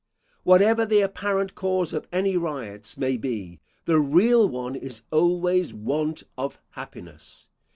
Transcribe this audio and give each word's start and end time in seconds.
Whatever 0.41 0.83
the 0.83 1.01
apparent 1.01 1.53
cause 1.53 1.93
of 1.93 2.07
any 2.11 2.35
riots 2.35 2.97
may 2.97 3.17
be, 3.17 3.59
the 3.85 3.99
real 3.99 4.49
one 4.49 4.75
is 4.75 5.03
always 5.11 5.75
want 5.75 6.23
of 6.39 6.59
happiness. 6.71 7.45